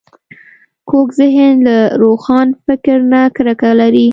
کوږ 0.89 1.07
ذهن 1.19 1.51
له 1.67 1.77
روښان 2.01 2.47
فکر 2.65 2.97
نه 3.11 3.21
کرکه 3.35 3.69
لري 3.81 4.07